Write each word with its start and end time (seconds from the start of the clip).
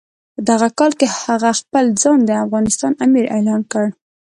په 0.33 0.41
دغه 0.49 0.67
کال 0.77 0.91
هغه 1.25 1.51
خپل 1.59 1.85
ځان 2.01 2.19
د 2.25 2.29
افغانستان 2.45 2.91
امیر 3.05 3.25
اعلان 3.35 3.61
کړ. 3.71 3.85